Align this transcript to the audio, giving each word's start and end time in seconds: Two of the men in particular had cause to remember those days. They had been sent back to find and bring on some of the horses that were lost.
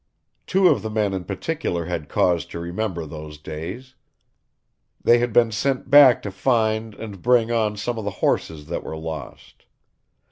Two 0.47 0.67
of 0.67 0.81
the 0.81 0.89
men 0.89 1.13
in 1.13 1.25
particular 1.25 1.85
had 1.85 2.09
cause 2.09 2.43
to 2.47 2.57
remember 2.59 3.05
those 3.05 3.37
days. 3.37 3.93
They 4.99 5.19
had 5.19 5.31
been 5.31 5.51
sent 5.51 5.91
back 5.91 6.23
to 6.23 6.31
find 6.31 6.95
and 6.95 7.21
bring 7.21 7.51
on 7.51 7.77
some 7.77 7.99
of 7.99 8.03
the 8.03 8.09
horses 8.25 8.65
that 8.65 8.83
were 8.83 8.97
lost. 8.97 9.65